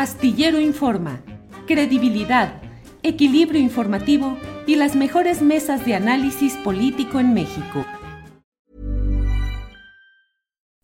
Astillero 0.00 0.58
Informa, 0.58 1.20
credibilidad, 1.66 2.62
equilibrio 3.02 3.60
informativo 3.60 4.38
y 4.66 4.76
las 4.76 4.96
mejores 4.96 5.42
mesas 5.42 5.84
de 5.84 5.94
análisis 5.94 6.54
político 6.64 7.20
en 7.20 7.34
México. 7.34 7.84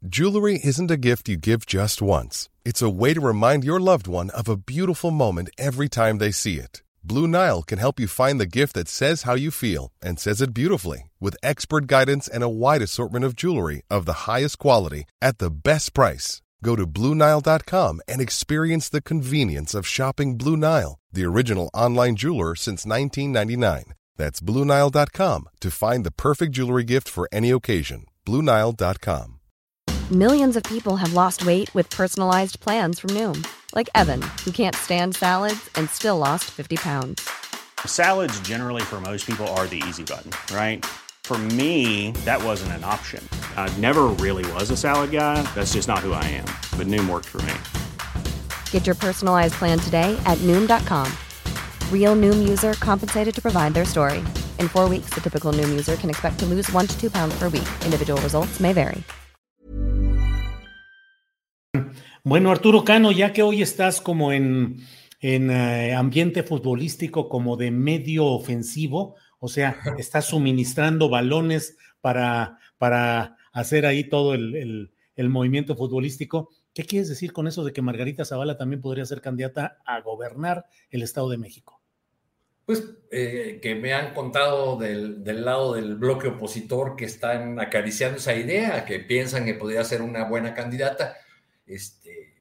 Jewelry 0.06 0.60
isn't 0.62 0.90
a 0.90 0.98
gift 0.98 1.30
you 1.30 1.38
give 1.38 1.64
just 1.64 2.02
once. 2.02 2.50
It's 2.66 2.82
a 2.82 2.90
way 2.90 3.14
to 3.14 3.20
remind 3.22 3.64
your 3.64 3.80
loved 3.80 4.06
one 4.06 4.28
of 4.34 4.50
a 4.50 4.56
beautiful 4.58 5.10
moment 5.10 5.48
every 5.56 5.88
time 5.88 6.18
they 6.18 6.30
see 6.30 6.58
it. 6.58 6.82
Blue 7.02 7.26
Nile 7.26 7.62
can 7.62 7.78
help 7.78 7.98
you 7.98 8.08
find 8.08 8.38
the 8.38 8.44
gift 8.44 8.74
that 8.74 8.86
says 8.86 9.22
how 9.22 9.34
you 9.34 9.50
feel 9.50 9.92
and 10.02 10.20
says 10.20 10.42
it 10.42 10.52
beautifully 10.52 11.10
with 11.20 11.38
expert 11.42 11.86
guidance 11.86 12.28
and 12.28 12.42
a 12.42 12.50
wide 12.50 12.82
assortment 12.82 13.24
of 13.24 13.34
jewelry 13.34 13.80
of 13.88 14.04
the 14.04 14.26
highest 14.28 14.58
quality 14.58 15.04
at 15.22 15.38
the 15.38 15.50
best 15.50 15.94
price. 15.94 16.42
Go 16.62 16.74
to 16.76 16.86
BlueNile.com 16.86 18.00
and 18.08 18.20
experience 18.20 18.88
the 18.88 19.02
convenience 19.02 19.74
of 19.74 19.86
shopping 19.86 20.36
Blue 20.36 20.56
Nile, 20.56 20.98
the 21.12 21.24
original 21.24 21.70
online 21.74 22.16
jeweler 22.16 22.54
since 22.54 22.86
1999. 22.86 23.94
That's 24.16 24.40
BlueNile.com 24.40 25.48
to 25.60 25.70
find 25.70 26.04
the 26.04 26.10
perfect 26.10 26.52
jewelry 26.52 26.84
gift 26.84 27.08
for 27.08 27.28
any 27.32 27.50
occasion. 27.50 28.06
BlueNile.com. 28.24 29.40
Millions 30.10 30.56
of 30.56 30.62
people 30.62 30.96
have 30.96 31.14
lost 31.14 31.44
weight 31.44 31.74
with 31.74 31.90
personalized 31.90 32.60
plans 32.60 33.00
from 33.00 33.10
Noom, 33.10 33.44
like 33.74 33.90
Evan, 33.94 34.22
who 34.44 34.52
can't 34.52 34.76
stand 34.76 35.16
salads 35.16 35.68
and 35.74 35.90
still 35.90 36.16
lost 36.16 36.44
50 36.44 36.76
pounds. 36.76 37.28
Salads, 37.84 38.38
generally, 38.40 38.82
for 38.82 39.00
most 39.00 39.26
people, 39.26 39.46
are 39.48 39.66
the 39.66 39.82
easy 39.88 40.04
button, 40.04 40.30
right? 40.54 40.86
For 41.24 41.36
me, 41.36 42.12
that 42.24 42.40
wasn't 42.40 42.72
an 42.72 42.84
option. 42.84 43.28
I 43.56 43.68
never 43.80 44.04
really 44.24 44.44
was 44.52 44.70
a 44.70 44.76
salad 44.76 45.10
guy. 45.10 45.42
That's 45.56 45.72
just 45.72 45.88
not 45.88 46.06
who 46.06 46.12
I 46.12 46.22
am. 46.38 46.46
But 46.78 46.86
Noom 46.86 47.08
worked 47.10 47.26
for 47.26 47.42
me. 47.42 47.54
Get 48.70 48.86
your 48.86 48.94
personalized 48.94 49.54
plan 49.54 49.80
today 49.80 50.16
at 50.24 50.38
Noom.com. 50.46 51.10
Real 51.90 52.14
Noom 52.14 52.48
user 52.48 52.74
compensated 52.74 53.34
to 53.34 53.42
provide 53.42 53.74
their 53.74 53.84
story. 53.84 54.18
In 54.60 54.68
four 54.68 54.88
weeks, 54.88 55.10
the 55.10 55.20
typical 55.20 55.52
Noom 55.52 55.70
user 55.70 55.96
can 55.96 56.10
expect 56.10 56.38
to 56.38 56.46
lose 56.46 56.70
one 56.72 56.86
to 56.86 56.96
two 57.00 57.10
pounds 57.10 57.36
per 57.36 57.48
week. 57.48 57.68
Individual 57.84 58.20
results 58.22 58.60
may 58.60 58.72
vary. 58.72 59.02
Bueno, 62.24 62.50
Arturo 62.50 62.82
Cano, 62.82 63.12
ya 63.12 63.32
que 63.32 63.42
hoy 63.42 63.62
estás 63.62 64.00
como 64.00 64.32
en, 64.32 64.78
en 65.20 65.48
eh, 65.48 65.94
ambiente 65.94 66.42
futbolístico, 66.42 67.28
como 67.28 67.56
de 67.56 67.70
medio 67.70 68.24
ofensivo, 68.26 69.14
o 69.38 69.46
sea, 69.46 69.78
estás 69.98 70.24
suministrando 70.24 71.08
balones 71.08 71.76
para, 72.00 72.58
para 72.78 73.36
hacer 73.56 73.86
ahí 73.86 74.04
todo 74.04 74.34
el, 74.34 74.54
el, 74.54 74.92
el 75.16 75.28
movimiento 75.30 75.74
futbolístico. 75.76 76.50
¿Qué 76.74 76.84
quieres 76.84 77.08
decir 77.08 77.32
con 77.32 77.46
eso 77.46 77.64
de 77.64 77.72
que 77.72 77.80
Margarita 77.80 78.26
Zavala 78.26 78.58
también 78.58 78.82
podría 78.82 79.06
ser 79.06 79.22
candidata 79.22 79.78
a 79.86 80.02
gobernar 80.02 80.66
el 80.90 81.02
Estado 81.02 81.30
de 81.30 81.38
México? 81.38 81.80
Pues 82.66 82.84
eh, 83.10 83.58
que 83.62 83.74
me 83.74 83.94
han 83.94 84.12
contado 84.12 84.76
del, 84.76 85.24
del, 85.24 85.44
lado 85.44 85.72
del 85.72 85.94
bloque 85.94 86.28
opositor 86.28 86.96
que 86.96 87.06
están 87.06 87.58
acariciando 87.58 88.18
esa 88.18 88.34
idea, 88.34 88.84
que 88.84 89.00
piensan 89.00 89.46
que 89.46 89.54
podría 89.54 89.84
ser 89.84 90.02
una 90.02 90.28
buena 90.28 90.52
candidata. 90.52 91.16
Este, 91.66 92.34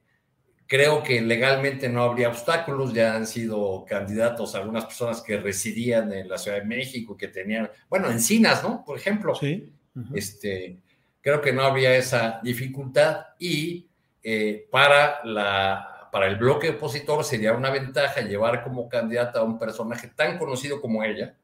creo 0.68 1.02
que 1.02 1.22
legalmente 1.22 1.88
no 1.88 2.04
habría 2.04 2.28
obstáculos, 2.28 2.94
ya 2.94 3.16
han 3.16 3.26
sido 3.26 3.86
candidatos 3.88 4.54
algunas 4.56 4.84
personas 4.84 5.22
que 5.22 5.38
residían 5.38 6.12
en 6.12 6.28
la 6.28 6.38
Ciudad 6.38 6.58
de 6.58 6.66
México, 6.66 7.16
que 7.16 7.30
tenían, 7.30 7.70
bueno, 7.90 8.12
encinas, 8.12 8.62
¿no? 8.64 8.84
Por 8.84 8.98
ejemplo. 8.98 9.34
Sí. 9.36 9.72
Uh 9.96 10.00
-huh. 10.00 10.18
Este, 10.18 10.82
creo 11.26 11.42
que 11.42 11.52
no 11.52 11.64
habría 11.64 11.98
esa 11.98 12.40
dificultad 12.44 13.26
y 13.40 13.90
eh, 14.22 14.68
para 14.70 15.26
la 15.26 16.10
para 16.12 16.28
el 16.28 16.36
bloque 16.36 16.70
opositor 16.70 17.26
sería 17.26 17.52
una 17.52 17.72
ventaja 17.72 18.22
llevar 18.22 18.64
como 18.64 18.88
candidata 18.88 19.40
a 19.40 19.44
un 19.44 19.58
personaje 19.58 20.08
tan 20.16 20.38
conocido 20.38 20.80
como 20.80 21.04
ella. 21.04 21.36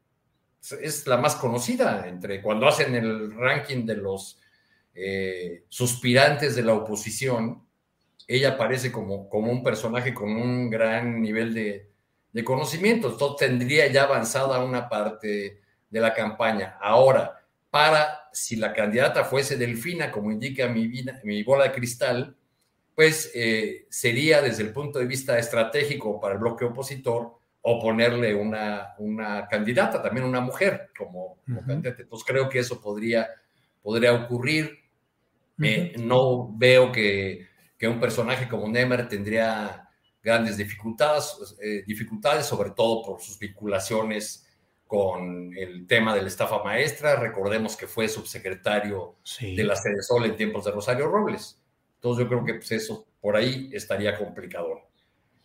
Es 0.82 1.08
la 1.08 1.18
más 1.18 1.36
conocida 1.36 2.08
entre 2.08 2.42
cuando 2.42 2.68
hacen 2.68 2.96
el 2.96 3.36
ranking 3.36 3.86
de 3.86 3.97
los 3.97 4.40
eh, 4.94 5.66
suspirantes 5.68 6.56
de 6.56 6.64
la 6.64 6.74
oposición. 6.74 7.64
Ella 8.28 8.52
aparece 8.52 8.91
como, 8.91 9.28
como 9.28 9.52
un 9.52 9.64
personaje 9.64 10.14
con 10.14 10.30
un 10.30 10.70
gran 10.70 11.22
nivel 11.22 11.53
de, 11.53 11.90
de 12.31 12.44
conocimiento. 12.44 13.09
Entonces 13.09 13.50
tendría 13.50 13.88
ya 13.88 14.03
avanzada 14.03 14.64
una 14.64 14.88
parte 14.88 15.59
de 15.90 16.00
la 16.00 16.14
campaña. 16.14 16.78
Ahora, 16.80 17.44
para 17.70 18.21
si 18.31 18.56
la 18.56 18.74
candidata 18.74 19.24
fuese 19.24 19.58
Delfina, 19.58 20.12
como 20.12 20.31
indica 20.31 20.68
mi, 20.68 20.88
vida, 20.88 21.19
mi 21.24 21.44
bola 21.44 21.66
de 21.66 21.72
cristal, 21.72 22.36
pues 22.96 23.31
eh, 23.34 23.88
sería 23.90 24.42
desde 24.42 24.64
el 24.64 24.74
punto 24.74 25.00
de 25.00 25.06
vista 25.06 25.38
estratégico 25.38 26.19
para 26.19 26.36
el 26.36 26.40
bloque 26.40 26.66
opositor 26.66 27.40
oponerle 27.62 28.34
una, 28.34 28.96
una 28.97 29.47
candidata, 29.47 30.02
también 30.02 30.25
una 30.25 30.41
mujer 30.41 30.90
como, 30.97 31.38
como 31.46 31.59
uh 31.59 31.64
-huh. 31.64 31.68
candidata. 31.68 32.02
Entonces 32.02 32.28
creo 32.28 32.50
que 32.50 32.59
eso 32.59 32.81
podría, 32.81 33.28
podría 33.81 34.14
ocurrir. 34.14 34.80
Uh 35.58 35.62
-huh. 35.62 35.68
eh, 35.68 35.94
no 36.00 36.52
veo 36.58 36.91
que, 36.91 37.47
que, 37.78 37.88
un 37.88 38.00
personaje 38.00 38.47
como 38.47 38.68
Nemer 38.68 39.08
tendría 39.08 39.88
grandes 40.24 40.58
dificultades, 40.58 41.56
eh, 41.62 41.84
dificultades, 41.86 42.46
sobre 42.46 42.72
todo 42.72 43.03
por 43.03 43.22
sus 43.22 43.38
vinculaciones 43.40 44.47
con 44.91 45.57
el 45.57 45.88
tema 45.88 46.13
de 46.13 46.22
la 46.22 46.28
estafa 46.28 46.62
maestra. 46.62 47.16
Recordemos 47.16 47.78
que 47.78 47.88
fue 47.88 48.09
subsecretario 48.09 49.16
sí. 49.24 49.56
de 49.56 49.63
la 49.63 49.78
Sede 49.78 50.02
Sol 50.02 50.25
en 50.25 50.35
tiempos 50.35 50.66
de 50.66 50.72
Rosario 50.72 51.07
Robles. 51.07 51.57
Entonces 51.96 52.25
yo 52.25 52.28
creo 52.28 52.44
que 52.44 52.56
pues 52.56 52.74
eso 52.74 53.07
por 53.22 53.38
ahí 53.38 53.69
estaría 53.72 54.18
complicado. 54.18 54.81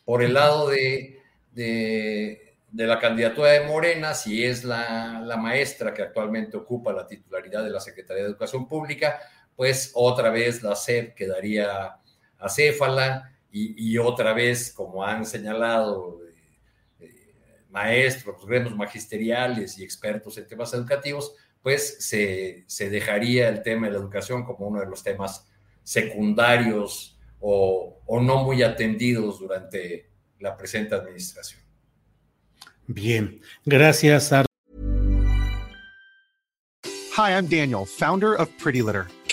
Por 0.05 0.25
el 0.25 0.35
lado 0.35 0.71
de, 0.71 1.21
de, 1.53 2.57
de 2.73 2.87
la 2.89 2.99
candidatura 2.99 3.53
de 3.53 3.69
Morena, 3.69 4.15
si 4.15 4.45
es 4.45 4.65
la, 4.65 5.23
la, 5.25 5.37
maestra 5.37 5.95
que 5.95 6.03
actualmente 6.03 6.57
ocupa 6.57 6.93
la 6.93 7.07
titularidad 7.07 7.63
de 7.63 7.71
la 7.71 7.79
Secretaría 7.79 8.25
de 8.25 8.31
Educación 8.31 8.67
Pública, 8.67 9.21
pues 9.55 9.93
otra 9.95 10.31
vez 10.31 10.65
la 10.65 10.75
SEP 10.75 11.15
quedaría 11.15 11.99
acéfala 12.41 13.33
y, 13.53 13.93
y 13.93 13.97
otra 13.99 14.33
vez, 14.33 14.73
como 14.73 15.05
han 15.05 15.25
señalado 15.25 16.26
maestros, 17.77 18.47
gremios 18.47 18.75
magisteriales 18.75 19.79
y 19.79 19.85
expertos 19.85 20.39
en 20.39 20.49
temas 20.49 20.73
educativos, 20.73 21.35
pues 21.63 21.99
se, 22.01 22.65
se 22.67 22.89
dejaría 22.89 23.51
el 23.51 23.63
tema 23.63 23.87
de 23.87 23.93
la 23.93 23.99
educación 23.99 24.45
como 24.45 24.69
uno 24.69 24.81
de 24.81 24.87
los 24.87 25.03
temas 25.03 25.47
secundarios 25.83 27.19
o, 27.39 28.01
o, 28.07 28.21
no 28.23 28.45
muy 28.45 28.63
atendidos 28.63 29.41
durante 29.41 30.09
la 30.41 30.57
presente 30.57 30.95
administración. 30.95 31.61
Bien, 32.87 33.43
gracias. 33.67 34.33
Ar 34.33 34.47
Hi, 37.19 37.33
I'm 37.33 37.47
Daniel, 37.47 37.85
founder 37.85 38.35
of 38.41 38.49
Pretty 38.59 38.81
Litter. 38.81 39.07